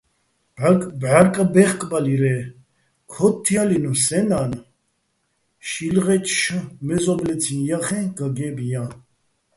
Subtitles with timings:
[0.99, 2.41] ბჺარკბე́ხბალირ-ე́,
[3.11, 4.63] ქოთთჲალინო̆ სეჼ ნა́ნ ო
[5.67, 8.85] შილღეჩო̆ მეზო́ბლეციჼ ჲახე́ჼ გაგე́ბ ჲაჼ.